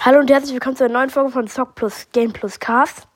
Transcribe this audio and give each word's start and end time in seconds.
Hallo 0.00 0.20
und 0.20 0.30
herzlich 0.30 0.52
willkommen 0.52 0.76
zu 0.76 0.84
einer 0.84 0.94
neuen 0.94 1.10
Folge 1.10 1.30
von 1.30 1.48
Zock 1.48 1.74
Plus 1.74 2.06
Game 2.12 2.32
Plus 2.32 2.60
Cast. 2.60 3.08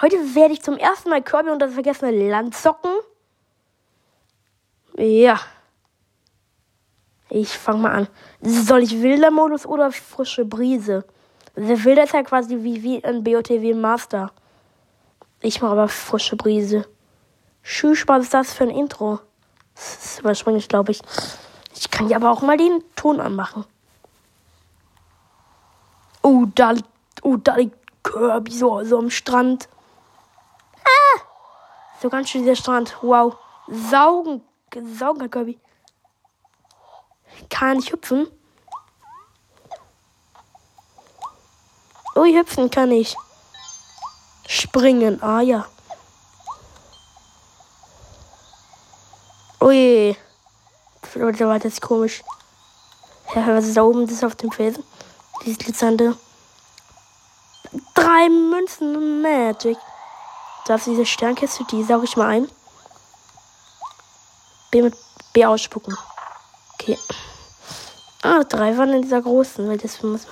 Heute 0.00 0.16
werde 0.34 0.54
ich 0.54 0.60
zum 0.60 0.76
ersten 0.76 1.08
Mal 1.08 1.22
Kirby 1.22 1.50
und 1.50 1.60
das 1.60 1.72
vergessene 1.72 2.10
Land 2.28 2.56
zocken. 2.56 2.90
Ja. 4.98 5.38
Ich 7.28 7.56
fange 7.56 7.78
mal 7.78 7.92
an. 7.92 8.08
Soll 8.42 8.82
ich 8.82 9.00
wilder 9.00 9.30
Modus 9.30 9.64
oder 9.64 9.92
frische 9.92 10.44
Brise? 10.44 11.04
Der 11.54 11.84
wilder 11.84 12.02
ist 12.02 12.12
ja 12.12 12.24
quasi 12.24 12.64
wie, 12.64 12.82
wie 12.82 13.04
ein 13.04 13.22
BOTW 13.22 13.72
Master. 13.74 14.32
Ich 15.42 15.62
mache 15.62 15.72
aber 15.72 15.86
frische 15.86 16.34
Brise. 16.34 16.88
Tschüss, 17.62 18.02
was 18.08 18.24
ist 18.24 18.34
das 18.34 18.52
für 18.52 18.64
ein 18.64 18.70
Intro? 18.70 19.20
Das 19.76 20.18
überspringe 20.18 20.58
ich, 20.58 20.66
glaube 20.66 20.90
ich. 20.90 21.00
Ich 21.76 21.88
kann 21.88 22.08
ja 22.08 22.16
aber 22.16 22.32
auch 22.32 22.42
mal 22.42 22.56
den 22.56 22.82
Ton 22.96 23.20
anmachen. 23.20 23.64
Oh, 26.22 26.46
da 26.54 26.72
liegt, 26.72 26.88
oh, 27.22 27.36
da 27.36 27.56
liegt 27.56 27.76
Kirby 28.02 28.52
so, 28.52 28.84
so 28.84 28.98
am 28.98 29.10
Strand. 29.10 29.68
Ah! 30.84 31.20
So 32.00 32.08
ganz 32.08 32.28
schön 32.28 32.42
dieser 32.42 32.56
Strand. 32.56 32.96
Wow. 33.02 33.36
Saugen. 33.68 34.42
Saugen 34.98 35.30
Kirby. 35.30 35.58
Kann 37.48 37.78
nicht 37.78 37.92
hüpfen? 37.92 38.26
Ui, 42.16 42.34
hüpfen 42.34 42.70
kann 42.70 42.90
ich. 42.90 43.16
Springen. 44.46 45.22
Ah, 45.22 45.40
ja. 45.40 45.66
Ui. 49.60 50.16
Leute, 51.14 51.46
war 51.46 51.58
das 51.58 51.80
komisch. 51.80 52.22
Ja, 53.34 53.46
was 53.48 53.66
ist 53.66 53.76
da 53.76 53.82
oben? 53.82 54.06
Das 54.06 54.12
ist 54.12 54.24
auf 54.24 54.34
dem 54.34 54.50
Felsen. 54.50 54.84
Dieses 55.44 55.58
glitzernde. 55.58 56.16
Drei 57.94 58.28
Münzen 58.28 59.22
Magic. 59.22 59.78
Darf 60.66 60.84
diese 60.84 61.06
Sternkiste, 61.06 61.64
die 61.70 61.82
sauge 61.82 62.04
ich 62.04 62.16
mal 62.16 62.28
ein. 62.28 62.48
B 64.70 64.82
mit 64.82 64.94
B 65.32 65.44
ausspucken. 65.44 65.96
Okay. 66.74 66.98
Ah, 68.22 68.44
drei 68.44 68.76
waren 68.76 68.92
in 68.92 69.02
dieser 69.02 69.22
großen, 69.22 69.68
weil 69.68 69.78
das 69.78 70.02
muss. 70.02 70.26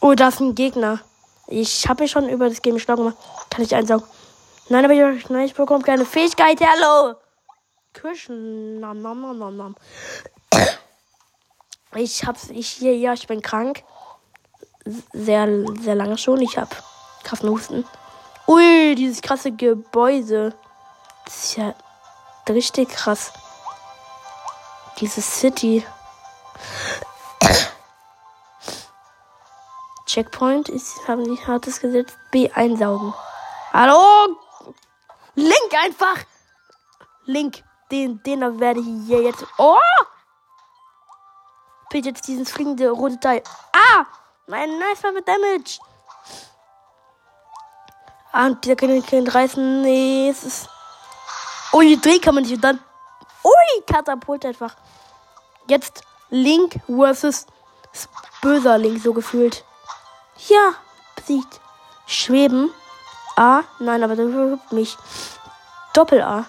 Oh, 0.00 0.14
da 0.14 0.28
ist 0.28 0.40
ein 0.40 0.54
Gegner. 0.54 1.00
Ich 1.46 1.88
habe 1.88 2.02
mich 2.02 2.10
schon 2.10 2.28
über 2.28 2.48
das 2.48 2.62
Game 2.62 2.78
schlau 2.78 2.96
gemacht. 2.96 3.16
Kann 3.50 3.62
ich 3.62 3.74
einsaugen? 3.74 4.06
Nein, 4.68 4.84
aber 4.84 4.94
ich, 4.94 5.28
nein, 5.28 5.46
ich 5.46 5.54
bekomme 5.54 5.84
keine 5.84 6.04
Fähigkeit. 6.04 6.60
Hallo! 6.60 7.14
Kirschen. 7.92 8.80
Nom, 8.80 9.00
nom, 9.00 9.20
nom, 9.20 9.38
nom, 9.38 9.56
nom. 9.56 9.76
Ich 11.94 12.24
hab's, 12.24 12.50
ich 12.50 12.68
hier, 12.68 12.96
ja, 12.96 13.12
ich 13.12 13.26
bin 13.26 13.40
krank. 13.40 13.84
Sehr, 15.12 15.48
sehr 15.80 15.94
lange 15.94 16.16
schon. 16.16 16.40
Ich 16.40 16.56
hab 16.56 16.82
Krafthusten. 17.24 17.84
Ui, 18.46 18.94
dieses 18.94 19.20
krasse 19.20 19.50
Gebäude. 19.50 20.54
Das 21.24 21.44
ist 21.44 21.56
ja 21.56 21.74
richtig 22.48 22.88
krass. 22.90 23.32
Diese 25.00 25.20
City. 25.20 25.84
Checkpoint 30.06 30.68
ist, 30.68 31.08
haben 31.08 31.24
die 31.24 31.44
hartes 31.44 31.80
gesetzt. 31.80 32.16
B 32.30 32.48
einsaugen. 32.52 33.12
Hallo? 33.72 34.38
Link 35.34 35.74
einfach! 35.84 36.24
Link, 37.24 37.62
den, 37.90 38.22
den 38.22 38.40
werde 38.60 38.80
ich 38.80 38.86
hier 39.06 39.22
jetzt. 39.22 39.44
Oh! 39.58 39.76
Bitte 41.90 42.08
jetzt 42.08 42.26
dieses 42.28 42.50
fliegende 42.50 42.88
rote 42.90 43.18
Teil. 43.20 43.42
Ah! 43.72 44.06
Mein 44.48 44.78
Nice 44.78 45.02
war 45.02 45.10
mit 45.10 45.26
Damage. 45.26 45.80
Ah, 48.30 48.46
und 48.46 48.64
der 48.64 48.76
kann 48.76 48.90
ich 48.90 49.10
nicht 49.10 49.34
reißen. 49.34 49.82
Nee, 49.82 50.28
es 50.28 50.44
ist. 50.44 50.68
Oh, 51.72 51.80
die 51.80 52.00
Dreh 52.00 52.20
kann 52.20 52.34
man 52.34 52.44
nicht. 52.44 52.54
Und 52.54 52.62
dann. 52.62 52.78
Ui, 53.42 53.82
Katapult 53.92 54.46
einfach. 54.46 54.76
Jetzt 55.66 56.02
Link 56.30 56.80
versus 56.86 57.46
böser 58.40 58.78
Link, 58.78 59.02
so 59.02 59.12
gefühlt. 59.12 59.64
Ja, 60.46 60.74
besiegt. 61.16 61.60
Schweben. 62.06 62.70
A. 63.34 63.62
Nein, 63.80 64.04
aber 64.04 64.14
der 64.14 64.26
hüpft 64.26 64.70
mich. 64.70 64.96
Doppel 65.92 66.22
A. 66.22 66.44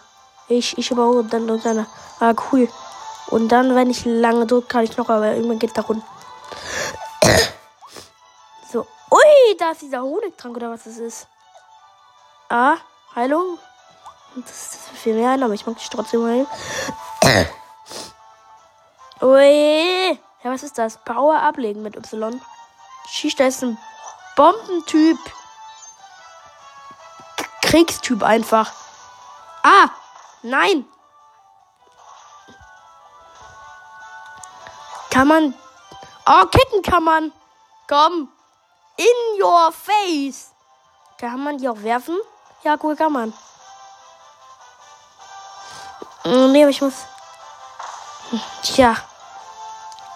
Ich, 0.50 0.78
ich 0.78 0.92
überhole 0.92 1.24
dann 1.24 1.50
und 1.50 1.66
dann. 1.66 1.88
Ah, 2.20 2.36
cool. 2.52 2.70
Und 3.32 3.48
dann, 3.48 3.74
wenn 3.74 3.90
ich 3.90 4.06
lange 4.06 4.46
drücke, 4.46 4.68
kann 4.68 4.84
ich 4.84 4.96
noch, 4.98 5.10
aber 5.10 5.34
irgendwann 5.34 5.58
geht 5.58 5.76
da 5.76 5.82
runter. 5.82 6.06
Ui, 9.18 9.58
da 9.58 9.72
ist 9.72 9.82
dieser 9.82 10.02
Honigtrank 10.02 10.56
oder 10.56 10.70
was 10.70 10.84
das 10.84 10.98
ist. 10.98 11.28
Ah, 12.50 12.76
Heilung. 13.16 13.58
Das 14.36 14.52
ist 14.52 14.90
viel 14.90 15.16
mehr 15.16 15.32
ein, 15.32 15.42
aber 15.42 15.54
ich 15.54 15.66
mag 15.66 15.78
dich 15.78 15.90
trotzdem 15.90 16.24
heilen. 16.24 16.48
Ui. 19.22 20.20
Ja, 20.44 20.52
was 20.52 20.62
ist 20.64 20.78
das? 20.78 21.04
Power 21.04 21.42
ablegen 21.42 21.82
mit 21.82 21.96
Y. 21.96 22.40
Schieß, 23.10 23.36
da 23.36 23.48
ist 23.48 23.64
ein 23.64 23.78
Bombentyp. 24.36 25.18
Kriegstyp 27.64 28.22
einfach. 28.22 28.72
Ah, 29.64 29.90
nein. 30.44 30.86
Kann 35.10 35.28
man. 35.28 35.54
Oh, 36.28 36.46
Kitten 36.46 36.84
kann 36.84 37.04
man. 37.04 37.32
Komm. 37.88 38.32
In 38.98 39.42
your 39.42 39.72
face. 39.72 40.52
Kann 41.20 41.44
man 41.44 41.58
die 41.58 41.70
auch 41.70 41.82
werfen? 41.82 42.18
Ja, 42.64 42.76
cool, 42.84 42.96
kann 42.96 43.14
man. 43.14 43.34
Nee, 46.26 46.64
aber 46.64 46.70
ich 46.70 46.82
muss. 46.82 47.06
Tja. 48.64 48.96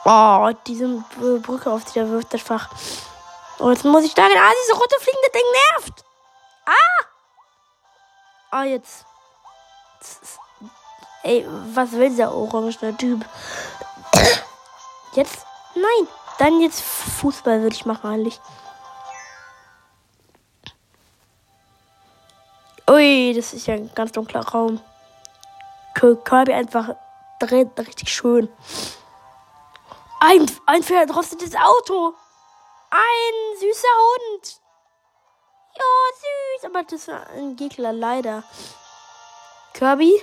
Oh, 0.03 0.49
diese 0.65 0.87
Brücke 1.43 1.71
auf 1.71 1.85
die 1.85 1.93
der 1.93 2.09
wirft 2.09 2.33
einfach. 2.33 2.69
Oh, 3.59 3.69
jetzt 3.69 3.85
muss 3.85 4.03
ich 4.03 4.15
da 4.15 4.27
gehen. 4.27 4.37
Ah, 4.37 4.51
diese 4.63 4.77
rote 4.77 4.95
fliegende 4.99 5.29
Ding 5.33 5.43
nervt. 5.51 6.03
Ah! 6.65 7.05
Ah, 8.49 8.63
jetzt. 8.63 9.05
Ey, 11.23 11.47
was 11.73 11.91
will 11.91 12.09
dieser 12.09 12.33
orange 12.33 12.79
Typ? 12.97 13.23
Jetzt? 15.13 15.45
Nein. 15.75 16.07
Dann 16.39 16.59
jetzt 16.59 16.81
Fußball 16.81 17.61
würde 17.61 17.75
ich 17.75 17.85
machen 17.85 18.09
eigentlich. 18.09 18.41
Ui, 22.91 23.33
das 23.33 23.53
ist 23.53 23.67
ja 23.67 23.75
ein 23.75 23.89
ganz 23.95 24.11
dunkler 24.11 24.45
Raum. 24.45 24.81
Kirby 25.95 26.51
einfach 26.51 26.89
dreht 27.39 27.79
richtig 27.79 28.13
schön. 28.13 28.49
Ein, 30.19 30.45
ein 30.65 30.83
verrostetes 30.83 31.55
Auto. 31.55 32.13
Ein 32.89 33.59
süßer 33.61 33.87
Hund. 33.87 34.61
Ja, 35.77 35.83
süß. 36.19 36.65
Aber 36.65 36.83
das 36.83 36.93
ist 36.93 37.09
ein 37.09 37.55
Gegner, 37.55 37.93
leider. 37.93 38.43
Kirby 39.73 40.21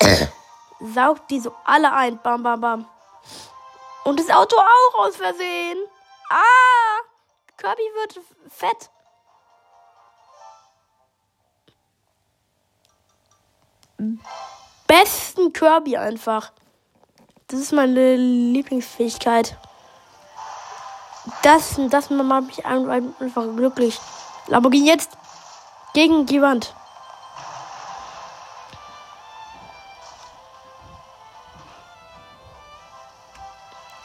saugt 0.94 1.28
die 1.32 1.40
so 1.40 1.52
alle 1.64 1.92
ein. 1.92 2.22
Bam, 2.22 2.44
bam, 2.44 2.60
bam. 2.60 2.88
Und 4.04 4.20
das 4.20 4.30
Auto 4.30 4.56
auch 4.56 4.94
aus 5.00 5.16
Versehen. 5.16 5.78
Ah! 6.30 7.00
Kirby 7.56 7.82
wird 7.96 8.20
fett. 8.48 8.90
Besten 14.86 15.52
Kirby 15.52 15.96
einfach. 15.96 16.52
Das 17.48 17.60
ist 17.60 17.72
meine 17.72 18.16
Lieblingsfähigkeit. 18.16 19.56
Das, 21.42 21.80
das 21.90 22.10
macht 22.10 22.46
mich 22.46 22.66
einfach 22.66 23.56
glücklich. 23.56 23.98
Lamborghini 24.48 24.86
jetzt 24.88 25.10
gegen 25.92 26.26
die 26.26 26.40
Wand. 26.40 26.74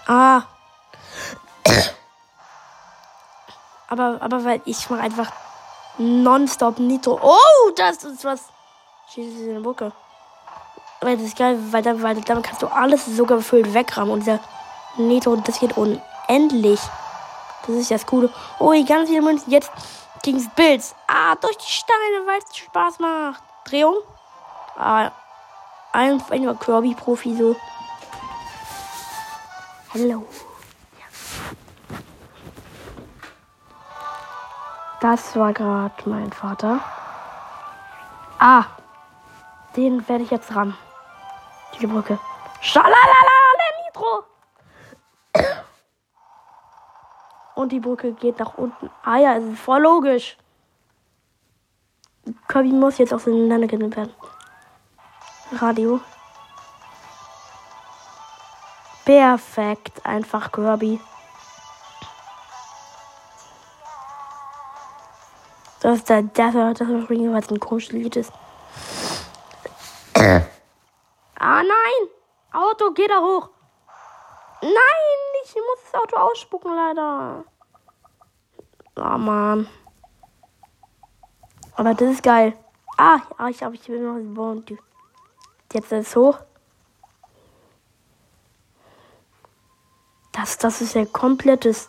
Ah. 0.08 0.44
Aber, 3.88 4.22
aber 4.22 4.44
weil 4.44 4.62
ich 4.66 4.90
mache 4.90 5.02
einfach 5.02 5.32
nonstop 5.98 6.80
Nitro. 6.80 7.20
Oh, 7.22 7.72
das 7.76 8.04
ist 8.04 8.24
was. 8.24 8.42
Schießt 9.14 9.40
in 9.42 9.54
der 9.56 9.60
Bucke. 9.60 9.92
Weil 11.02 11.18
das 11.18 11.28
ist 11.28 11.38
geil, 11.38 11.60
weil, 11.72 11.82
dann, 11.82 12.02
weil 12.02 12.22
damit 12.22 12.46
kannst 12.46 12.62
du 12.62 12.68
alles 12.68 13.06
sogar 13.06 13.40
gefüllt 13.40 13.74
wegrammen. 13.74 14.14
Und 14.14 14.22
dieser 14.22 14.40
Nitro, 14.98 15.36
das 15.36 15.60
geht 15.60 15.76
unendlich. 15.76 16.80
Das 17.68 17.76
ist 17.76 17.92
das 17.92 18.06
Coole. 18.06 18.30
Oh, 18.60 18.72
die 18.72 18.86
ganz 18.86 19.10
viele 19.10 19.22
Münzen. 19.22 19.52
Jetzt 19.52 19.70
gegen 20.24 20.38
das 20.38 20.54
Bild. 20.56 20.82
Ah, 21.08 21.36
durch 21.36 21.58
die 21.58 21.70
Steine, 21.70 22.26
weil 22.26 22.40
es 22.40 22.56
Spaß 22.56 23.00
macht. 23.00 23.44
Drehung. 23.66 23.98
Ah, 24.78 25.12
ein, 25.92 26.24
ein 26.30 26.60
Kirby-Profi 26.60 27.36
so. 27.36 27.56
Hallo. 29.94 30.26
Ja. 30.98 31.06
Das 35.02 35.36
war 35.36 35.52
gerade 35.52 35.92
mein 36.06 36.32
Vater. 36.32 36.80
Ah, 38.40 38.66
den 39.76 40.08
werde 40.08 40.24
ich 40.24 40.32
jetzt 40.32 40.56
ran. 40.56 40.76
Die 41.80 41.88
Brücke. 41.88 42.20
Schalalala, 42.62 42.96
der 43.60 43.86
Nitro. 43.86 44.24
Und 47.56 47.72
die 47.72 47.80
Brücke 47.80 48.14
geht 48.14 48.40
nach 48.40 48.58
unten. 48.58 48.90
Ah 49.04 49.18
ja, 49.18 49.34
ist 49.34 49.60
voll 49.60 49.82
logisch. 49.82 50.38
Kirby 52.48 52.72
muss 52.72 52.98
jetzt 52.98 53.14
auseinandergenommen 53.14 53.96
werden. 53.96 54.14
Radio. 55.54 56.00
Perfekt, 59.06 60.06
einfach 60.06 60.52
Kirby. 60.52 61.00
Das 65.82 65.98
ist 65.98 66.10
der 66.10 66.22
Desert, 66.22 66.80
das 66.80 66.88
ist 66.88 67.10
Ring, 67.10 67.34
weil 67.34 67.42
es 67.42 67.50
ein 67.50 67.60
komisches 67.60 67.92
Lied 67.92 68.16
ist. 68.16 68.32
ah 70.16 71.64
nein! 71.64 72.08
Auto, 72.52 72.92
geh 72.92 73.08
da 73.08 73.22
hoch! 73.22 73.50
Nein, 74.62 74.74
ich 75.44 75.56
muss 75.56 75.92
das 75.92 76.02
Auto 76.02 76.18
ausspucken, 76.18 76.76
leider. 76.76 77.46
Oh 78.98 79.18
Mann. 79.18 79.68
Aber 81.76 81.94
das 81.94 82.12
ist 82.12 82.24
geil. 82.24 82.54
Ah, 82.98 83.20
ja, 83.40 83.48
ich 83.48 83.64
habe 83.64 83.76
ich 83.76 83.88
will 83.90 84.02
noch 84.02 84.16
gewohnt. 84.16 84.70
Jetzt 85.72 85.92
ist 85.92 86.08
es 86.10 86.16
hoch. 86.16 86.38
Das, 90.34 90.58
das 90.58 90.82
ist 90.82 90.94
ja 90.94 91.06
komplettes 91.06 91.88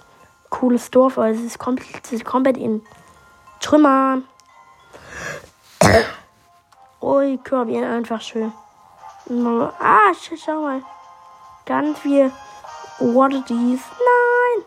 cooles 0.49 0.91
Dorf, 0.91 1.19
aber 1.19 1.29
es 1.29 1.41
ist 1.41 1.59
komplett, 1.59 2.05
es 2.05 2.13
ist 2.13 2.25
komplett 2.25 2.57
in 2.57 2.83
Trümmern. 3.61 4.25
Ui, 7.03 7.39
Kirby, 7.39 7.79
einfach 7.79 8.21
schön. 8.21 8.53
Ah, 9.29 10.13
schau 10.15 10.63
mal. 10.63 10.83
Ganz 11.65 11.99
viel 12.01 12.33
Oddities. 12.99 13.81
Nein! 13.99 14.65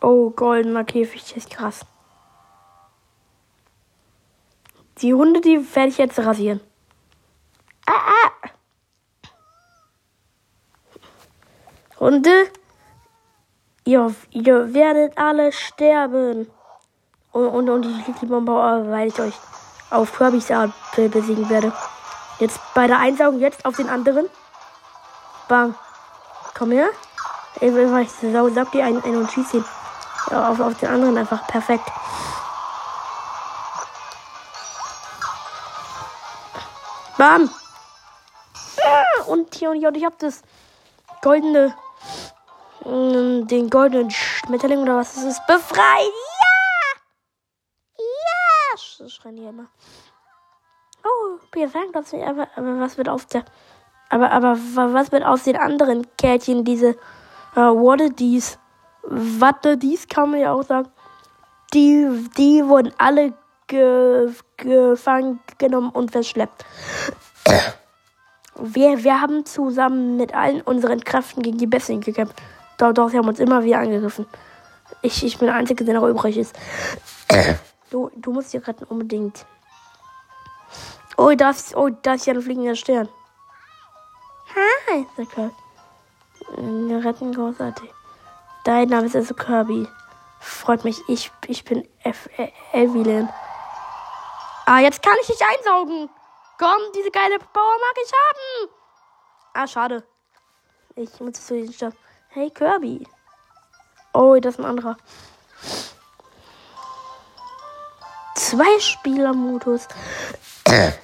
Oh, 0.00 0.30
goldener 0.30 0.84
Käfig 0.84 1.34
ist 1.36 1.48
krass. 1.48 1.86
Die 5.04 5.12
Hunde, 5.12 5.42
die 5.42 5.58
werde 5.76 5.90
ich 5.90 5.98
jetzt 5.98 6.18
rasieren. 6.18 6.60
Ah, 7.84 7.92
ah. 7.92 8.48
Hunde, 12.00 12.50
ihr, 13.84 14.14
ihr 14.30 14.72
werdet 14.72 15.18
alle 15.18 15.52
sterben. 15.52 16.50
Und, 17.32 17.46
und, 17.48 17.68
und 17.68 17.84
ich 17.84 18.06
liege 18.06 18.18
die 18.22 18.24
Bombe, 18.24 18.52
weil 18.52 19.08
ich 19.08 19.20
euch 19.20 19.34
auf 19.90 20.16
Kirby's 20.16 20.50
Art 20.50 20.72
besiegen 20.96 21.50
werde. 21.50 21.70
Jetzt 22.38 22.58
bei 22.72 22.86
der 22.86 22.98
Einsaugung, 22.98 23.40
jetzt 23.40 23.66
auf 23.66 23.76
den 23.76 23.90
anderen. 23.90 24.24
Bam. 25.48 25.74
Komm 26.56 26.70
her. 26.70 26.88
Ich, 27.56 27.74
ich 27.74 28.32
saug 28.32 28.72
die 28.72 28.80
einen 28.80 29.04
ein 29.04 29.16
und 29.18 29.30
schieß 29.30 29.52
ihn. 29.52 29.64
Ja, 30.30 30.48
auf, 30.48 30.60
auf 30.60 30.78
den 30.78 30.88
anderen 30.88 31.18
einfach 31.18 31.46
perfekt. 31.46 31.92
Bam! 37.16 37.48
Und 39.26 39.54
hier 39.54 39.70
und 39.70 39.78
hier 39.78 39.88
und 39.88 39.96
ich 39.96 40.04
hab 40.04 40.18
das 40.18 40.42
goldene, 41.22 41.74
mm, 42.84 43.46
den 43.46 43.70
goldenen 43.70 44.10
Schmetterling 44.10 44.80
oder 44.80 44.96
was 44.96 45.16
ist 45.16 45.24
es? 45.24 45.46
Befreit! 45.46 46.12
Ja! 47.98 48.04
Ja! 48.98 49.08
Schreien 49.08 49.36
die 49.36 49.44
immer. 49.44 49.68
Oh, 51.04 51.38
perfekt. 51.50 51.94
Das, 51.94 52.12
aber, 52.12 52.48
aber 52.56 52.80
was 52.80 52.96
wird 52.98 53.08
auf 53.08 53.26
der. 53.26 53.44
Aber, 54.10 54.30
aber 54.30 54.56
was 54.74 55.12
wird 55.12 55.24
aus 55.24 55.44
den 55.44 55.56
anderen 55.56 56.06
Kärtchen, 56.16 56.64
diese 56.64 56.90
äh, 57.54 57.60
Waddedies? 57.60 58.58
Waddedies 59.02 60.08
kann 60.08 60.30
man 60.30 60.40
ja 60.40 60.52
auch 60.52 60.62
sagen. 60.62 60.90
Die, 61.72 62.28
die 62.36 62.66
wurden 62.66 62.92
alle 62.98 63.34
ge 63.66 64.32
gefangen 64.56 65.40
genommen 65.58 65.90
und 65.90 66.10
verschleppt. 66.10 66.64
Wir, 68.56 69.02
wir 69.02 69.20
haben 69.20 69.44
zusammen 69.44 70.16
mit 70.16 70.34
allen 70.34 70.60
unseren 70.62 71.00
Kräften 71.02 71.42
gegen 71.42 71.58
die 71.58 71.66
Besten 71.66 72.00
gekämpft. 72.00 72.40
Doch, 72.78 72.92
doch, 72.92 73.08
sie 73.08 73.18
haben 73.18 73.28
uns 73.28 73.40
immer 73.40 73.64
wieder 73.64 73.78
angegriffen. 73.78 74.26
Ich, 75.02 75.24
ich 75.24 75.38
bin 75.38 75.46
der 75.46 75.56
Einzige, 75.56 75.84
der 75.84 75.94
noch 75.94 76.08
übrig 76.08 76.36
ist. 76.36 76.54
Du, 77.90 78.10
du 78.16 78.32
musst 78.32 78.52
hier 78.52 78.66
retten, 78.66 78.84
unbedingt. 78.84 79.46
Oh, 81.16 81.32
das, 81.36 81.74
oh, 81.76 81.90
das 82.02 82.16
ist 82.16 82.26
ja 82.26 82.34
ein 82.34 82.42
fliegender 82.42 82.74
Stern. 82.74 83.08
Hi, 84.54 85.06
der 85.16 85.26
Kirby. 85.26 85.54
Wir 86.88 87.04
retten 87.04 87.32
großartig. 87.32 87.90
Dein 88.64 88.88
Name 88.88 89.06
ist 89.06 89.16
also 89.16 89.34
Kirby. 89.34 89.86
Freut 90.40 90.84
mich. 90.84 91.00
Ich, 91.08 91.30
ich 91.46 91.64
bin 91.64 91.88
Evelyn. 92.72 93.28
Ah, 94.66 94.80
jetzt 94.80 95.02
kann 95.02 95.16
ich 95.20 95.26
dich 95.26 95.42
einsaugen. 95.42 96.08
Komm, 96.58 96.92
diese 96.94 97.10
geile 97.10 97.38
Power 97.38 97.78
mag 97.80 97.96
ich 98.02 98.10
haben. 98.12 98.70
Ah, 99.52 99.66
schade. 99.66 100.02
Ich 100.96 101.20
muss 101.20 101.44
zu 101.46 101.54
diesem 101.54 101.74
Stoff. 101.74 101.94
Hey, 102.28 102.50
Kirby. 102.50 103.06
Oh, 104.14 104.36
das 104.40 104.54
ist 104.54 104.60
ein 104.60 104.64
anderer. 104.64 104.96
Zwei 108.36 108.80
Spieler-Modus. 108.80 109.88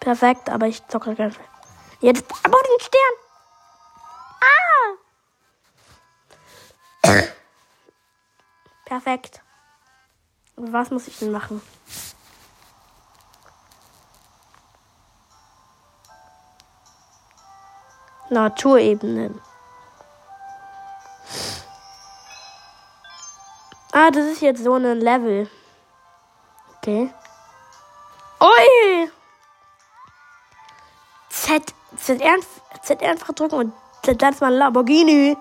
Perfekt, 0.00 0.50
aber 0.50 0.66
ich 0.66 0.86
zocke 0.88 1.14
ganz. 1.14 1.36
Jetzt 2.00 2.24
aber 2.42 2.58
den 2.58 2.80
Stern. 2.80 3.14
Ah! 7.02 7.22
Perfekt. 8.84 9.40
Was 10.56 10.90
muss 10.90 11.08
ich 11.08 11.18
denn 11.18 11.32
machen? 11.32 11.60
Naturebenen. 18.30 19.40
Ah, 23.92 24.10
das 24.10 24.26
ist 24.26 24.42
jetzt 24.42 24.64
so 24.64 24.74
ein 24.74 25.00
Level. 25.00 25.48
Okay. 26.78 27.12
Ui! 28.40 29.10
Z, 31.30 31.74
Z, 31.96 32.20
Z 32.82 33.02
einfach 33.02 33.34
drücken 33.34 33.54
und 33.54 33.72
dann 34.02 34.32
ist 34.32 34.40
mal 34.40 34.52
Lamborghini. 34.52 35.36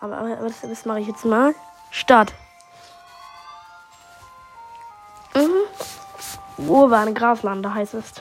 aber, 0.00 0.18
aber 0.18 0.36
das, 0.36 0.60
das 0.60 0.84
mache 0.84 1.00
ich 1.00 1.08
jetzt 1.08 1.24
mal. 1.24 1.54
Start. 1.90 2.32
Urbane 6.68 7.12
Graslande 7.12 7.72
heißt 7.72 7.94
es. 7.94 8.12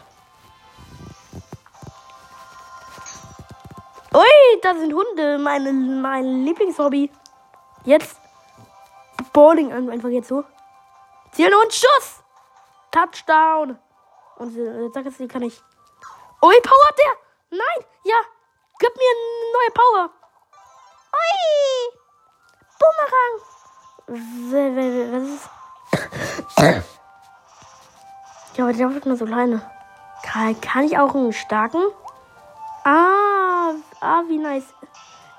Ui, 4.13 4.59
da 4.61 4.75
sind 4.75 4.93
Hunde. 4.93 5.37
Meine, 5.39 5.73
mein 5.73 6.45
Lieblingshobby. 6.45 7.11
Jetzt 7.85 8.17
Bowling 9.33 9.71
einfach 9.89 10.09
jetzt 10.09 10.27
so. 10.27 10.43
Zielen 11.31 11.53
und 11.53 11.73
Schuss. 11.73 12.23
Touchdown. 12.91 13.79
Und 14.37 14.57
äh, 14.57 14.89
sag 14.93 15.05
jetzt, 15.05 15.17
kann 15.29 15.41
ich. 15.41 15.61
Ui, 16.41 16.61
Power 16.61 16.87
hat 16.87 16.97
der. 16.97 17.57
Nein, 17.57 17.85
ja. 18.03 18.17
Gib 18.79 18.95
mir 18.95 19.11
eine 19.13 19.51
neue 19.53 19.71
Power. 19.73 20.09
Ui. 21.15 21.31
Bumerang. 22.79 23.35
Was 25.17 25.33
ist? 26.73 26.89
Ja, 28.55 28.65
aber 28.65 28.73
der 28.73 28.93
wird 28.93 29.05
nur 29.05 29.17
so 29.17 29.25
kleine. 29.25 29.61
Kann, 30.23 30.83
ich 30.83 30.97
auch 30.97 31.15
einen 31.15 31.33
starken? 31.33 31.81
Ah, 32.85 33.71
ah, 33.99 34.21
wie 34.27 34.37
nice. 34.37 34.73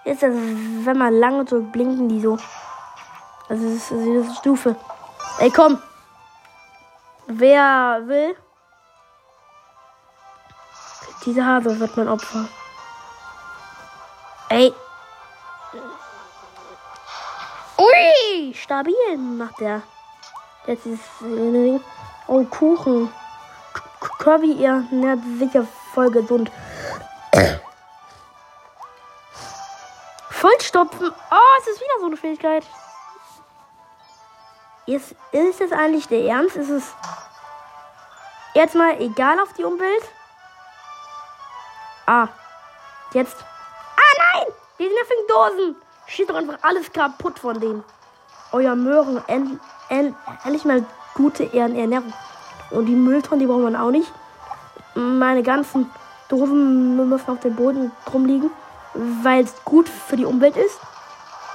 Ist 0.04 0.22
das, 0.22 0.34
wenn 0.34 0.98
man 0.98 1.14
lange 1.14 1.46
so 1.46 1.62
blinken 1.62 2.08
die 2.08 2.20
so. 2.20 2.38
Also 3.48 3.64
das 3.64 3.74
ist 3.74 3.90
diese 3.90 4.34
Stufe. 4.34 4.76
Ey, 5.38 5.50
komm. 5.50 5.80
Wer 7.26 8.02
will? 8.04 8.36
Dieser 11.24 11.46
Hase 11.46 11.78
wird 11.80 11.96
mein 11.96 12.08
Opfer. 12.08 12.46
Ey. 14.48 14.74
Ui, 17.78 18.54
stabil 18.54 19.16
macht 19.16 19.60
der. 19.60 19.82
Jetzt 20.66 20.86
ist 20.86 21.00
oh 21.22 21.80
Kuchen. 22.58 23.12
Kirby, 24.18 24.52
ihr 24.52 24.84
nährt 24.90 25.20
sicher 25.38 25.66
voll 25.92 26.10
gesund. 26.10 26.50
Vollstopfen. 30.30 31.10
Oh, 31.30 31.60
es 31.60 31.66
ist 31.68 31.80
wieder 31.80 32.00
so 32.00 32.06
eine 32.06 32.16
Fähigkeit. 32.16 32.64
Ist, 34.86 35.14
ist 35.32 35.60
es 35.60 35.72
eigentlich 35.72 36.06
der 36.08 36.24
Ernst? 36.24 36.56
Ist 36.56 36.68
es 36.68 36.84
jetzt 38.54 38.74
mal 38.74 39.00
egal 39.00 39.40
auf 39.40 39.52
die 39.54 39.64
Umwelt? 39.64 40.04
Ah, 42.06 42.28
jetzt. 43.12 43.36
Ah 43.96 44.34
nein! 44.34 44.46
Die 44.78 44.84
sind 44.84 44.92
ja 44.92 45.34
Dosen. 45.34 45.76
Schießt 46.06 46.30
doch 46.30 46.36
einfach 46.36 46.58
alles 46.62 46.92
kaputt 46.92 47.38
von 47.38 47.58
denen. 47.58 47.84
Euer 48.52 48.76
Möhren, 48.76 49.26
end, 49.26 49.58
end, 49.88 50.14
endlich 50.44 50.64
mal 50.64 50.84
gute 51.14 51.50
Ernährung. 51.52 52.12
Und 52.70 52.86
die 52.86 52.94
Mülltonnen, 52.94 53.40
die 53.40 53.46
brauchen 53.46 53.72
wir 53.72 53.82
auch 53.82 53.90
nicht. 53.90 54.10
Meine 54.94 55.42
ganzen 55.42 55.90
Dosen 56.28 57.08
müssen 57.08 57.30
auf 57.30 57.40
dem 57.40 57.54
Boden 57.56 57.92
rumliegen, 58.12 58.50
weil 59.22 59.44
es 59.44 59.64
gut 59.64 59.88
für 59.88 60.16
die 60.16 60.24
Umwelt 60.24 60.56
ist. 60.56 60.78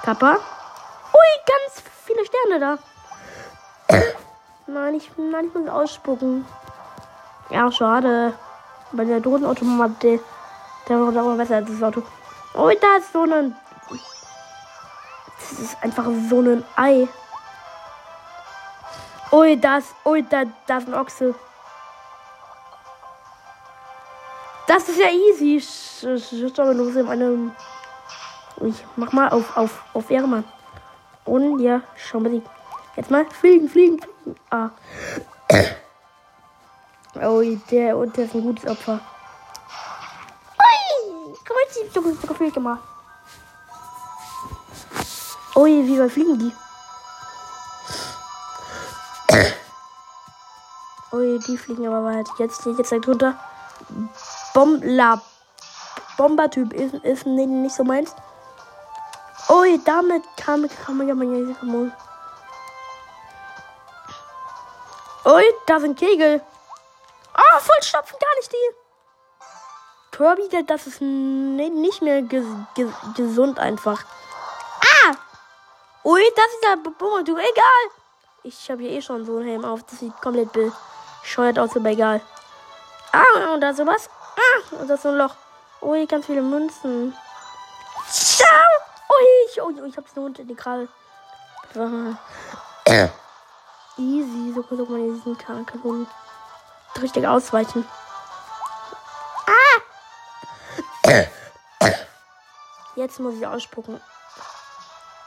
Kappa. 0.03 0.31
Ui, 0.33 1.29
ganz 1.45 1.83
viele 2.05 2.25
Sterne 2.25 2.59
da. 2.59 3.97
nein, 4.67 4.95
ich, 4.95 5.11
nein, 5.17 5.45
ich 5.47 5.53
muss 5.53 5.69
ausspucken. 5.69 6.45
Ja, 7.49 7.71
schade. 7.71 8.33
Bei 8.91 9.05
der 9.05 9.19
Dosenautomat, 9.19 10.03
der, 10.03 10.19
war 10.87 11.23
auch 11.23 11.37
besser 11.37 11.57
als 11.57 11.69
das 11.69 11.83
Auto. 11.83 12.03
Ui, 12.55 12.77
da 12.79 12.97
ist 12.97 13.11
so 13.11 13.23
ein. 13.23 13.55
Das 15.39 15.59
ist 15.59 15.77
einfach 15.81 16.05
so 16.29 16.41
ein 16.41 16.63
Ei. 16.75 17.07
Ui, 19.31 19.59
das, 19.59 19.93
ui, 20.05 20.23
da, 20.23 20.43
da 20.65 20.77
ist 20.77 20.87
ein 20.87 20.95
Ochse. 20.95 21.35
Das 24.67 24.89
ist 24.89 24.99
ja 24.99 25.09
easy. 25.09 25.57
Ich, 25.57 26.03
ich 26.03 26.59
aber 26.59 26.73
nur 26.73 26.95
in 26.95 27.07
einem. 27.07 27.51
Ich 28.61 28.83
mach 28.95 29.11
mal 29.11 29.29
auf, 29.29 29.55
auf, 29.55 29.83
auf 29.93 30.09
Ehrenmann. 30.09 30.43
Und 31.25 31.59
ja, 31.59 31.81
schau 31.95 32.19
mal. 32.19 32.41
Jetzt 32.95 33.11
mal 33.11 33.25
fliegen, 33.29 33.69
fliegen, 33.69 33.99
fliegen. 33.99 34.39
Ah. 34.49 34.69
Oh, 37.21 37.41
der 37.71 37.97
und 37.97 38.17
der 38.17 38.25
ist 38.25 38.33
ein 38.33 38.41
gutes 38.41 38.69
Opfer. 38.69 38.99
Ui! 40.57 41.35
Komm 41.45 41.55
mal, 41.55 41.65
ich 41.69 41.97
hab 41.97 42.27
sogar 42.27 42.51
gemacht. 42.51 42.81
Ui, 45.55 45.85
wie 45.85 45.99
weit 45.99 46.11
fliegen 46.11 46.39
die? 46.39 46.68
Ui, 51.19 51.37
die 51.39 51.57
fliegen 51.57 51.85
aber 51.85 52.05
weit. 52.05 52.29
Jetzt, 52.37 52.65
jetzt 52.65 52.91
direkt 52.91 53.07
runter. 53.09 53.35
Bom 54.53 54.79
La 54.81 55.21
Bombertyp 56.15 56.71
ist, 56.71 56.93
ist 57.03 57.25
nicht 57.25 57.75
so 57.75 57.83
meins. 57.83 58.15
Ui, 59.49 59.81
damit 59.83 60.23
kann 60.37 60.61
man 60.95 61.07
ja 61.07 61.15
mal 61.15 61.25
hier. 61.25 61.91
Ui, 65.25 65.43
da 65.65 65.79
sind 65.81 65.99
Kegel. 65.99 66.41
Ah, 67.33 67.59
vollstopfen, 67.59 68.17
gar 68.17 68.35
nicht 68.37 68.53
die. 68.53 68.75
Kirby, 70.15 70.65
das 70.65 70.87
ist 70.87 71.01
nicht 71.01 72.01
mehr 72.01 72.21
ges 72.21 72.45
ges 72.75 72.91
gesund 73.15 73.59
einfach. 73.59 74.05
Ah! 74.81 75.15
Ui, 76.05 76.21
das 76.35 76.45
ist 76.45 76.63
der 76.63 76.77
Bombertyp. 76.77 77.37
Egal. 77.37 77.99
Ich 78.43 78.71
habe 78.71 78.83
hier 78.83 78.91
eh 78.91 79.01
schon 79.01 79.25
so 79.25 79.37
einen 79.37 79.47
Helm 79.47 79.65
auf. 79.65 79.83
Das 79.83 79.99
sieht 79.99 80.15
komplett 80.21 80.53
bescheuert 81.21 81.59
aus, 81.59 81.75
aber 81.75 81.89
egal. 81.89 82.21
Ah, 83.11 83.53
und 83.53 83.61
da 83.61 83.69
ist 83.71 83.77
sowas. 83.77 84.09
Ah, 84.35 84.75
und 84.75 84.87
da 84.87 84.93
ist 84.95 85.03
so 85.03 85.09
ein 85.09 85.17
Loch. 85.17 85.35
Ui, 85.81 86.05
ganz 86.05 86.25
viele 86.25 86.41
Münzen. 86.41 87.15
Ciao! 88.09 88.47
Ui, 89.09 89.25
ich, 89.49 89.61
ui, 89.61 89.87
ich 89.87 89.97
hab's 89.97 90.15
nur 90.15 90.25
unter 90.25 90.43
die 90.43 90.55
Kralle. 90.55 90.87
Easy, 93.97 94.53
so 94.55 94.63
guck 94.63 94.89
mal 94.89 94.99
diesen 95.01 95.37
Kanonen 95.37 96.07
richtig 97.01 97.27
ausweichen. 97.27 97.87
Ah! 99.45 99.81
Jetzt 102.95 103.19
muss 103.19 103.35
ich 103.35 103.45
ausspucken. 103.45 104.01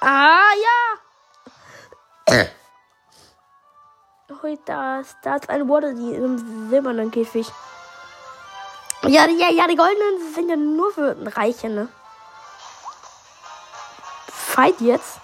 Ah, 0.01 0.53
ja! 0.55 1.02
Ui, 4.45 4.59
da 4.65 4.99
ist, 4.99 5.17
da 5.23 5.37
ist 5.37 5.49
eine 5.49 5.69
Water, 5.69 5.95
die 5.95 6.15
im 6.15 6.69
silbernen 6.69 7.13
Käfig. 7.13 7.47
Ja, 9.03 9.27
ja, 9.29 9.51
ja, 9.51 9.69
die 9.69 9.77
goldenen 9.77 10.35
sind 10.35 10.49
ja 10.49 10.57
nur 10.57 10.91
für 10.93 11.17
Reiche, 11.37 11.69
ne? 11.69 11.89
Fight 14.29 14.81
jetzt. 14.81 15.21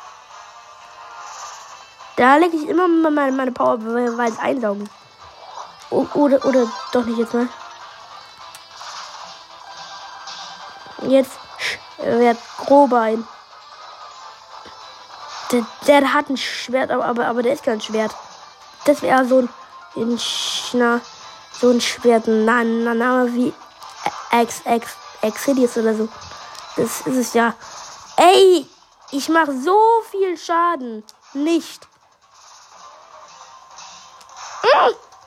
Da 2.15 2.37
lege 2.37 2.57
ich 2.57 2.69
immer 2.69 2.87
meine, 2.87 3.33
meine 3.33 3.51
Power, 3.51 3.79
weil 3.85 4.31
es 4.31 4.39
einsaugen. 4.39 4.89
O 5.91 6.07
oder, 6.15 6.45
oder 6.45 6.71
doch 6.93 7.05
nicht 7.05 7.19
jetzt 7.19 7.35
mal. 7.35 7.49
Jetzt 11.09 11.33
wird 11.99 12.39
Grobein. 12.59 13.27
Der, 15.51 15.67
der 15.89 16.15
hat 16.15 16.29
ein 16.29 16.37
Schwert, 16.37 16.93
aber, 16.93 17.05
aber, 17.05 17.27
aber 17.27 17.43
der 17.43 17.55
ist 17.55 17.65
kein 17.65 17.81
Schwert. 17.81 18.15
Das 18.89 19.03
wäre 19.03 19.23
so 19.27 19.47
ein, 19.97 20.19
na, 20.73 21.03
so 21.61 21.69
ein 21.69 21.79
Schwert, 21.79 22.27
na, 22.27 22.65
na, 22.65 22.95
na, 22.95 23.27
wie 23.35 23.53
Ex, 24.31 24.63
Ex, 24.65 24.93
Exidius 25.21 25.77
oder 25.77 25.95
so. 25.95 26.09
Das 26.75 27.03
ist 27.03 27.17
es 27.17 27.35
ja. 27.35 27.55
Ey, 28.17 28.67
ich 29.11 29.29
mache 29.29 29.53
so 29.61 29.79
viel 30.11 30.39
Schaden. 30.39 31.05
Nicht. 31.35 31.87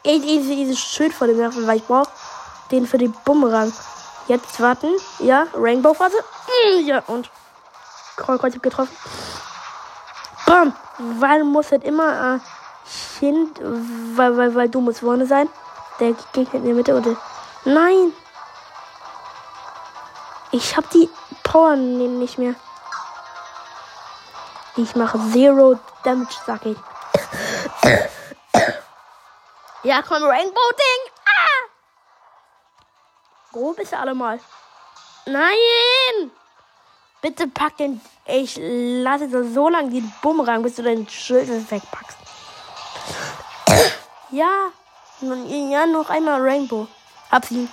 Ich, 0.01 0.23
ich, 0.23 0.47
dieses 0.47 0.79
Schild 0.79 1.13
vor 1.13 1.27
dem 1.27 1.37
werfen, 1.37 1.67
weil 1.67 1.77
ich 1.77 1.85
brauche 1.85 2.09
den 2.71 2.87
für 2.87 2.97
die 2.97 3.09
Bumerang. 3.09 3.71
Jetzt 4.27 4.59
warten. 4.59 4.89
Ja, 5.19 5.45
Rainbow-Phase. 5.53 6.17
Ja, 6.83 7.03
und 7.05 7.29
Kreuz 8.15 8.59
getroffen. 8.59 8.97
Bam. 10.47 10.75
Weil 10.97 11.43
muss 11.43 11.71
halt 11.71 11.83
immer 11.83 12.37
äh, 12.37 12.39
hin, 13.21 13.49
weil, 14.15 14.35
weil, 14.35 14.53
weil 14.55 14.69
du 14.69 14.81
musst 14.81 14.99
vorne 14.99 15.25
sein. 15.25 15.47
Der 15.99 16.13
Gegner 16.33 16.55
in 16.55 16.65
der 16.65 16.73
Mitte 16.73 16.97
oder. 16.97 17.15
Nein! 17.63 18.11
Ich 20.51 20.75
hab 20.75 20.89
die 20.89 21.09
Power 21.43 21.75
nicht 21.77 22.37
mehr. 22.37 22.55
Ich 24.75 24.95
mache 24.95 25.19
Zero 25.31 25.79
Damage, 26.03 26.35
sag 26.45 26.65
ich. 26.65 26.77
ja, 29.83 30.01
komm, 30.01 30.23
Rainbow-Ding! 30.23 31.11
Ah! 31.25 31.69
Grob 33.53 33.79
ist 33.79 33.93
alle 33.93 34.13
mal. 34.13 34.39
Nein! 35.25 36.31
Bitte 37.21 37.47
pack 37.47 37.77
den. 37.77 38.01
Ich 38.25 38.57
lasse 38.59 39.29
so 39.53 39.69
lange 39.69 39.91
den 39.91 40.11
Bumerang, 40.21 40.63
bis 40.63 40.75
du 40.75 40.83
dein 40.83 41.07
Schild 41.07 41.49
wegpackst. 41.69 42.17
Ja. 44.31 44.71
Ja, 45.21 45.85
noch 45.85 46.09
einmal 46.09 46.41
Rainbow. 46.41 46.87
Hab 47.29 47.45
sie. 47.45 47.69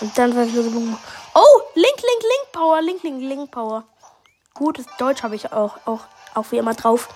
Und 0.00 0.16
dann 0.16 0.32
so 0.32 0.62
Oh, 1.34 1.60
Link, 1.74 1.96
Link, 1.96 2.22
Link 2.22 2.52
Power, 2.52 2.80
Link, 2.80 3.02
Link, 3.02 3.20
Link 3.22 3.50
Power. 3.50 3.84
Gutes 4.54 4.86
Deutsch 4.98 5.22
habe 5.22 5.36
ich 5.36 5.52
auch, 5.52 5.76
auch, 5.84 6.00
auch 6.34 6.44
wie 6.50 6.58
immer 6.58 6.74
drauf. 6.74 7.08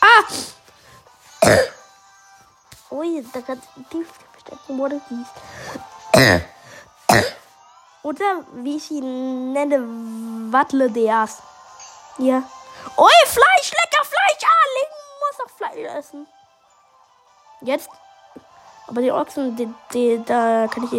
Ah! 0.00 0.24
Ui, 2.90 3.24
da 3.32 3.40
ganz 3.40 3.64
tief 3.90 4.08
versteckten 4.32 4.78
wurde 4.78 5.00
dies. 5.08 5.26
Oder 8.02 8.44
wie 8.54 8.76
ich 8.76 8.90
ihn 8.90 9.52
nenne, 9.52 9.80
Wattle 10.52 10.90
Deas. 10.90 11.38
Ja. 12.18 12.42
Ui, 12.96 13.10
Fleisch. 13.26 13.79
Fleisch 15.72 15.94
essen. 15.96 16.26
Jetzt 17.62 17.90
aber 18.86 19.02
die 19.02 19.12
Ochsen, 19.12 19.54
die, 19.56 19.72
die, 19.92 20.22
da 20.24 20.66
kann 20.66 20.84
ich 20.84 20.92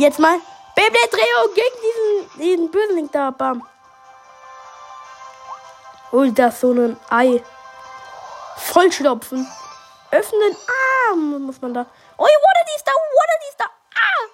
jetzt 0.00 0.18
mal 0.18 0.38
Beyblade-Drehung 0.74 1.54
gegen 1.54 1.76
diesen, 1.82 2.40
diesen 2.40 2.70
Böseling 2.70 3.10
da. 3.10 3.30
Bam. 3.30 3.66
Und 6.10 6.38
das 6.38 6.60
so 6.60 6.72
ein 6.72 6.96
Ei. 7.10 7.42
Vollstopfen. 8.56 9.46
öffnen. 10.10 10.56
Ah, 10.66 11.14
muss 11.14 11.60
man 11.60 11.74
da. 11.74 11.84
Oh, 12.16 12.22
Water, 12.22 12.64
die 12.66 12.76
ist 12.76 12.86
da, 12.86 12.92
Water, 12.92 13.38
die 13.42 13.48
ist 13.50 13.60
da. 13.60 13.64
Ah! 13.94 14.28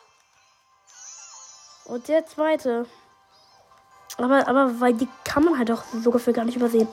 Und 1.93 2.09
der 2.09 2.27
zweite. 2.27 2.87
Aber, 4.19 4.47
aber, 4.47 4.81
weil 4.81 4.95
die 4.95 5.09
kann 5.25 5.45
man 5.45 5.59
halt 5.59 5.73
auch 5.73 5.83
sogar 6.03 6.21
für 6.21 6.33
gar 6.33 6.45
nicht 6.45 6.57
übersehen. 6.57 6.89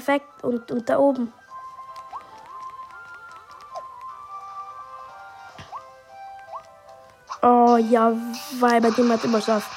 Perfekt. 0.00 0.42
Und, 0.42 0.70
und 0.70 0.88
da 0.88 0.98
oben. 0.98 1.30
Oh 7.42 7.76
ja, 7.76 8.12
weil 8.60 8.80
bei 8.80 8.90
dem 8.90 9.12
hat 9.12 9.24
immer 9.24 9.42
schafft. 9.42 9.70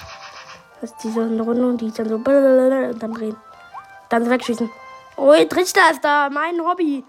Das 0.80 0.92
ist 0.92 1.04
diese 1.04 1.20
Runde 1.20 1.68
und 1.68 1.78
die 1.82 1.92
dann 1.92 2.08
so 2.08 2.16
und 2.16 3.00
dann 3.00 3.14
drehen. 3.14 3.36
Dann 4.10 4.30
wegschießen. 4.30 4.72
Oh, 5.18 5.34
Trichter 5.50 5.92
ist 5.92 6.04
da, 6.04 6.30
mein 6.30 6.62
Hobby. 6.62 7.06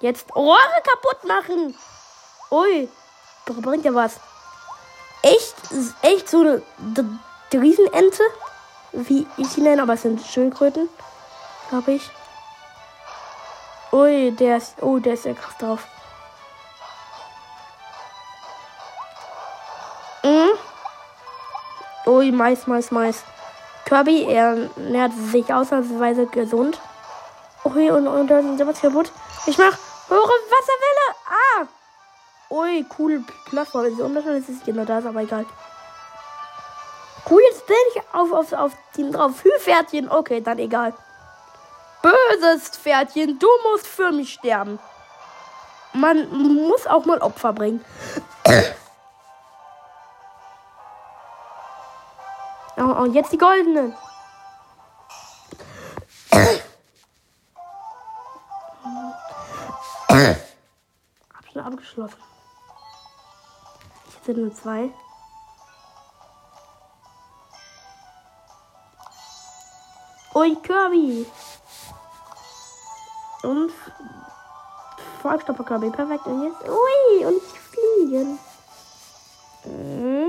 Jetzt 0.00 0.34
Rohre 0.34 0.82
kaputt 0.82 1.24
machen. 1.24 1.74
Ui, 2.50 2.88
bringt 3.60 3.84
ja 3.84 3.94
was. 3.94 4.18
Echt, 5.22 5.54
echt 6.02 6.28
so 6.28 6.40
eine 6.40 6.62
Riesenente, 7.52 8.22
wie 9.06 9.26
ich 9.36 9.48
sie 9.48 9.60
nenne, 9.60 9.82
aber 9.82 9.94
es 9.94 10.02
sind 10.02 10.20
Schildkröten, 10.20 10.88
glaube 11.70 11.92
ich. 11.92 12.10
Ui, 13.92 14.32
der 14.32 14.58
ist, 14.58 14.82
oh, 14.82 14.98
der 14.98 15.14
ist 15.14 15.24
ja 15.24 15.34
krass 15.34 15.56
drauf. 15.58 15.86
Mhm. 20.22 20.50
Ui, 22.06 22.32
Mais, 22.32 22.66
Mais, 22.66 22.90
Mais. 22.90 23.24
Kirby, 23.86 24.24
er 24.24 24.68
nähert 24.76 25.12
sich 25.32 25.52
ausnahmsweise 25.52 26.26
gesund. 26.26 26.78
Ui, 27.64 27.90
und, 27.90 28.06
und 28.06 28.28
da 28.28 28.40
ist 28.40 28.66
was 28.66 28.80
kaputt. 28.80 29.10
Ich 29.46 29.56
mach 29.56 29.76
höhere 30.08 30.22
Wasserwelle. 30.52 31.16
Ah. 31.26 31.66
Ui, 32.50 32.84
cool 32.98 33.24
Plattform. 33.46 33.86
Ist 33.86 34.00
unwahrscheinlich, 34.00 34.46
dass 34.46 34.56
es 34.56 34.64
genau 34.64 34.84
da 34.84 34.98
aber 34.98 35.22
egal. 35.22 35.46
Cool, 37.28 37.42
jetzt 37.50 37.66
bin 37.66 37.76
ich 37.94 38.02
auf, 38.12 38.32
auf, 38.32 38.52
auf 38.52 38.72
den 38.96 39.12
drauf. 39.12 39.42
Hü-Pferdchen. 39.42 40.10
Okay, 40.10 40.40
dann 40.40 40.58
egal. 40.58 40.94
Böses 42.02 42.68
Pferdchen, 42.70 43.38
du 43.38 43.48
musst 43.70 43.86
für 43.86 44.12
mich 44.12 44.32
sterben. 44.34 44.78
Man 45.92 46.28
muss 46.66 46.86
auch 46.86 47.04
mal 47.04 47.18
Opfer 47.18 47.52
bringen. 47.52 47.84
Oh, 52.80 53.02
und 53.02 53.12
jetzt 53.12 53.32
die 53.32 53.38
goldenen. 53.38 53.92
Hab 61.34 61.52
schon 61.52 61.62
abgeschlossen. 61.62 62.22
Jetzt 64.14 64.24
sind 64.26 64.38
nur 64.38 64.54
zwei. 64.54 64.92
Ui, 70.38 70.54
Kirby. 70.62 71.26
Und 73.42 73.72
Vollstopper 75.20 75.64
Kirby. 75.64 75.90
Perfekt. 75.90 76.26
Und 76.26 76.44
jetzt. 76.44 76.62
Ui, 76.68 77.26
und 77.26 77.42
fliegen. 77.42 78.38
Mhm. 79.64 80.28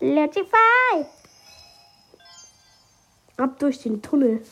Electrify! 0.00 1.06
Ab 3.36 3.58
durch 3.58 3.82
den 3.82 4.00
Tunnel. 4.00 4.42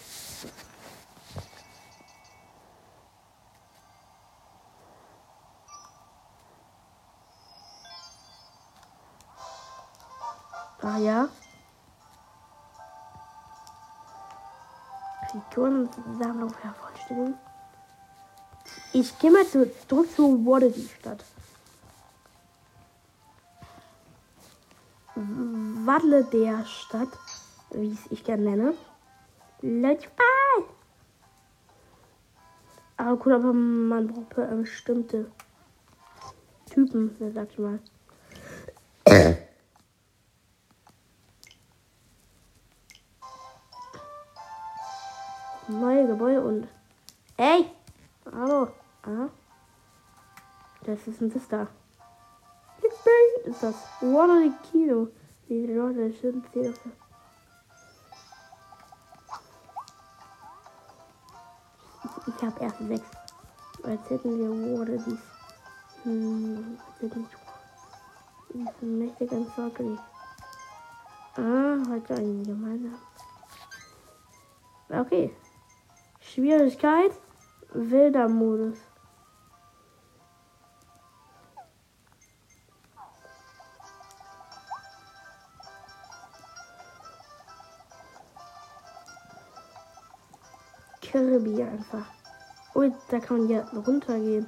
Ah 10.82 10.98
ja. 10.98 11.28
Figurensammlung 15.30 16.50
vervollständigen. 16.50 17.34
Ich 18.92 19.18
gehe 19.18 19.30
mal 19.30 19.46
zu, 19.46 19.70
zurück 19.88 20.10
zu 20.14 20.44
Waterdeep 20.44 20.90
Stadt. 20.98 21.24
Waddle 25.84 26.24
der 26.24 26.64
Stadt, 26.64 27.08
wie 27.72 27.92
es 27.92 28.10
ich 28.10 28.24
gerne 28.24 28.50
nenne. 28.50 28.74
Let's 29.60 30.04
go! 30.04 30.64
Aber 32.96 33.26
cool, 33.26 33.32
aber 33.32 33.52
man 33.52 34.06
braucht 34.06 34.60
bestimmte 34.60 35.30
Typen, 36.66 37.16
sag 37.34 37.50
ich 37.50 37.58
mal. 37.58 37.78
Neue 45.70 46.06
Gebäude 46.06 46.40
und. 46.42 46.68
Ey! 47.36 47.70
Hallo! 48.32 48.68
Ah. 49.02 49.28
Das 50.84 51.06
ist 51.06 51.20
ein 51.20 51.30
Sister. 51.30 51.68
Ist 53.44 53.62
das? 53.62 53.74
One 54.02 54.52
Kilo. 54.70 55.08
Die 55.48 55.66
Leute 55.66 56.12
sind 56.12 56.44
sehr. 56.52 56.72
Ich 62.26 62.42
habe 62.42 62.60
erst 62.60 62.78
sechs. 62.78 63.06
Als 63.82 64.10
hätten 64.10 64.38
wir 64.38 64.76
wurde 64.76 64.98
dies. 64.98 65.18
Hm, 66.02 66.78
ist 67.00 68.82
mächtig 68.82 69.30
und 69.32 69.54
sorglich. 69.54 69.98
Ah, 71.36 71.78
heute 71.88 72.14
ein 72.14 72.42
gemeinsam. 72.44 72.98
Okay. 74.88 75.32
Schwierigkeit. 76.32 77.10
Wilder 77.72 78.28
Modus. 78.28 78.78
Kirby 91.00 91.64
einfach. 91.64 92.06
Oh, 92.74 92.88
da 93.08 93.18
kann 93.18 93.38
man 93.38 93.48
ja 93.48 93.62
runtergehen. 93.74 94.46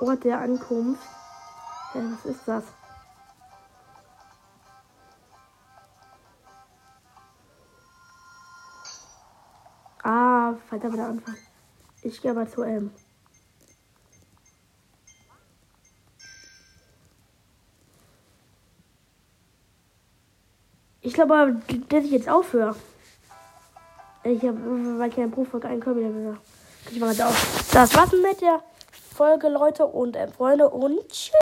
Ort 0.00 0.22
der 0.22 0.38
Ankunft. 0.38 1.02
Ja, 1.94 2.02
was 2.12 2.24
ist 2.26 2.46
das? 2.46 2.77
Ah, 10.68 10.76
verdammt, 10.76 10.98
der 10.98 11.06
Anfang. 11.06 11.36
Ich 12.02 12.20
gehe 12.20 12.30
aber 12.30 12.46
zu 12.46 12.62
M. 12.62 12.90
Ich 21.00 21.14
glaube, 21.14 21.56
dass 21.88 22.04
ich 22.04 22.10
jetzt 22.10 22.28
aufhöre. 22.28 22.76
Ich 24.24 24.42
habe, 24.42 24.98
weil 24.98 25.10
kein 25.10 25.30
Beruf 25.30 25.48
keinen 25.58 25.80
Körper 25.80 26.00
mehr. 26.00 26.36
Ich 26.90 27.00
mache 27.00 27.14
das. 27.14 27.70
Das 27.72 27.96
war's 27.96 28.12
mit 28.12 28.42
der 28.42 28.62
Folge, 29.14 29.48
Leute 29.48 29.86
und 29.86 30.16
äh, 30.16 30.28
Freunde 30.28 30.68
und 30.68 31.08
tschüss. 31.08 31.32